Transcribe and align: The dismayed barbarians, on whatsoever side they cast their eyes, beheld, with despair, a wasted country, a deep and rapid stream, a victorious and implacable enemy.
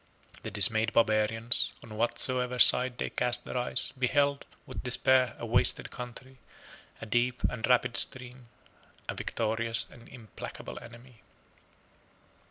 The 0.41 0.49
dismayed 0.49 0.93
barbarians, 0.93 1.73
on 1.83 1.93
whatsoever 1.95 2.57
side 2.57 2.97
they 2.97 3.11
cast 3.11 3.43
their 3.43 3.55
eyes, 3.55 3.91
beheld, 3.91 4.47
with 4.65 4.81
despair, 4.81 5.35
a 5.37 5.45
wasted 5.45 5.91
country, 5.91 6.39
a 6.99 7.05
deep 7.05 7.43
and 7.47 7.67
rapid 7.67 7.95
stream, 7.97 8.47
a 9.07 9.13
victorious 9.13 9.85
and 9.91 10.09
implacable 10.09 10.79
enemy. 10.81 11.21